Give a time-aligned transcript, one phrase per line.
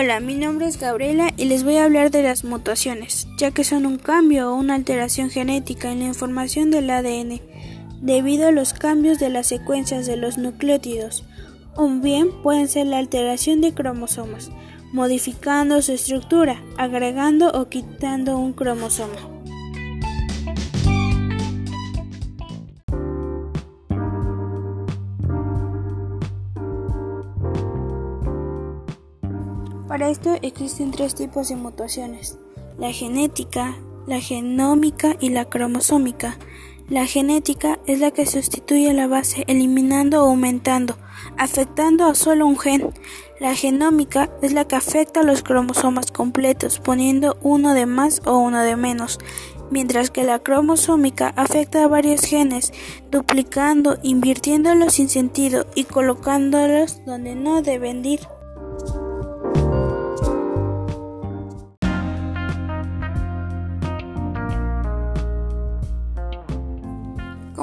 [0.00, 3.64] Hola, mi nombre es Gabriela y les voy a hablar de las mutaciones, ya que
[3.64, 7.40] son un cambio o una alteración genética en la información del ADN
[8.00, 11.24] debido a los cambios de las secuencias de los nucleótidos,
[11.74, 14.52] o bien pueden ser la alteración de cromosomas,
[14.92, 19.18] modificando su estructura, agregando o quitando un cromosoma.
[29.98, 32.38] Para esto existen tres tipos de mutaciones,
[32.78, 33.74] la genética,
[34.06, 36.38] la genómica y la cromosómica.
[36.88, 40.96] La genética es la que sustituye la base eliminando o aumentando,
[41.36, 42.92] afectando a solo un gen.
[43.40, 48.38] La genómica es la que afecta a los cromosomas completos, poniendo uno de más o
[48.38, 49.18] uno de menos,
[49.72, 52.72] mientras que la cromosómica afecta a varios genes,
[53.10, 58.20] duplicando, invirtiéndolos sin sentido y colocándolos donde no deben ir.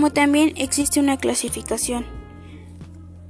[0.00, 2.06] Como también existe una clasificación.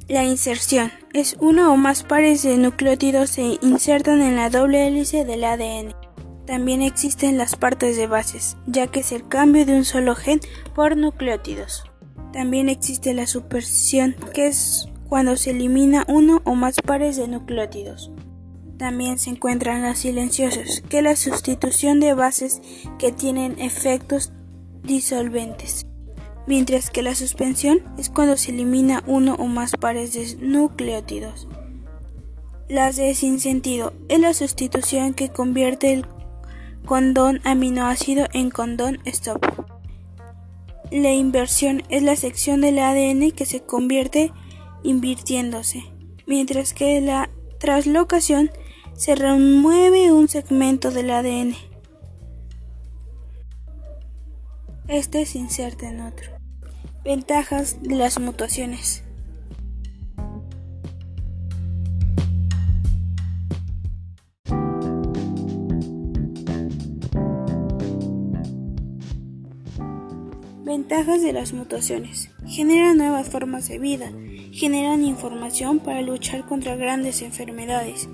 [0.07, 5.25] La inserción es uno o más pares de nucleótidos se insertan en la doble hélice
[5.25, 5.97] del ADN.
[6.47, 10.39] También existen las partes de bases, ya que es el cambio de un solo gen
[10.73, 11.83] por nucleótidos.
[12.33, 18.13] También existe la supersión, que es cuando se elimina uno o más pares de nucleótidos.
[18.79, 22.63] También se encuentran las silenciosas, que es la sustitución de bases
[22.97, 24.33] que tienen efectos
[24.85, 25.90] disolventes
[26.47, 31.49] mientras que la suspensión es cuando se elimina uno o más pares de nucleótidos.
[32.69, 36.07] Las de sin sentido es la sustitución que convierte el
[36.85, 39.45] condón aminoácido en condón stop.
[40.91, 44.33] La inversión es la sección del ADN que se convierte
[44.83, 45.85] invirtiéndose,
[46.27, 48.51] mientras que la traslocación
[48.95, 51.70] se remueve un segmento del ADN.
[54.91, 56.33] Este se inserta en otro.
[57.05, 59.05] Ventajas de las mutaciones.
[70.65, 72.33] Ventajas de las mutaciones.
[72.49, 74.11] Generan nuevas formas de vida,
[74.51, 78.09] generan información para luchar contra grandes enfermedades,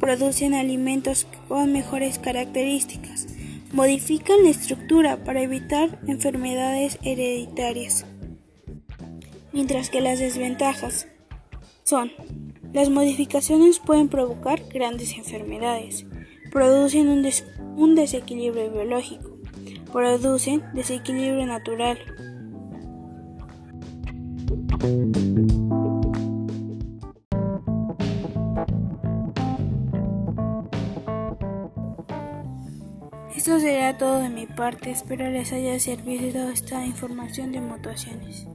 [0.00, 3.26] producen alimentos con mejores características,
[3.72, 8.04] modifican la estructura para evitar enfermedades hereditarias.
[9.52, 11.08] Mientras que las desventajas
[11.82, 12.12] son
[12.72, 16.06] las modificaciones pueden provocar grandes enfermedades,
[16.50, 19.38] producen un, desequilibrio biológico,
[19.92, 21.98] producen desequilibrio natural.
[33.36, 38.46] Esto será todo de mi parte, espero les haya servido esta información de mutaciones.